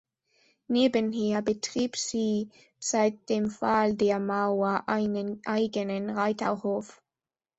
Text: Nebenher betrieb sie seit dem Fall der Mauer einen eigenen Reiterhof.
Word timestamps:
Nebenher 0.67 1.43
betrieb 1.43 1.95
sie 1.95 2.49
seit 2.79 3.29
dem 3.29 3.51
Fall 3.51 3.93
der 3.93 4.17
Mauer 4.17 4.81
einen 4.87 5.43
eigenen 5.45 6.09
Reiterhof. 6.09 7.03